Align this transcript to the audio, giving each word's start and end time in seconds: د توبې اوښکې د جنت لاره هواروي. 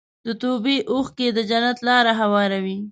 د 0.25 0.27
توبې 0.41 0.77
اوښکې 0.91 1.27
د 1.33 1.39
جنت 1.49 1.77
لاره 1.87 2.13
هواروي. 2.21 2.77